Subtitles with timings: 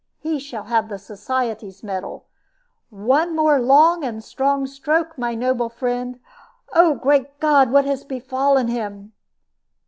[0.17, 2.25] He shall have the Society's medal.
[2.89, 6.19] One more long and strong stroke, my noble friend.
[6.73, 7.69] Oh, great God!
[7.69, 9.13] what has befallen him?"